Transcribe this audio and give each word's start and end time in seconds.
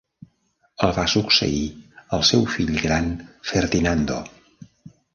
El 0.87 0.95
va 0.95 1.03
succeir 1.15 1.61
el 2.19 2.25
seu 2.31 2.49
fill 2.57 2.75
gran, 2.89 3.15
Ferdinando. 3.53 4.21